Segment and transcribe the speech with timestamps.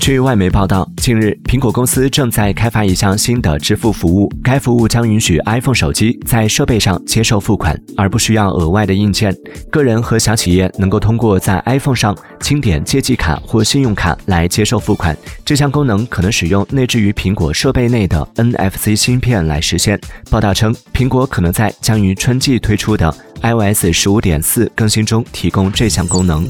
[0.00, 4.30] 据外媒报道，近日，苹果公司正在开发一项新的支付服务。
[4.42, 9.34] 该服务将允许 iPhone 手机在设备上接受付款，而不需要额外的硬件。
[9.70, 15.16] 个人和小企业能够通过在 iPhone 上轻点借记卡或信用卡来接受付款。
[15.42, 19.98] 这项功能可能使用内置于苹果设备内的 NFC 芯片来实现。
[20.30, 26.46] 报道称，苹果可能在将于春季推出的 iOS 十五点四更新中提供这项功能。